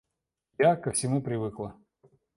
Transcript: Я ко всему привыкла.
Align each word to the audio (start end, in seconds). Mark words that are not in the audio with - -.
Я 0.61 0.71
ко 0.77 0.91
всему 0.93 1.21
привыкла. 1.27 1.73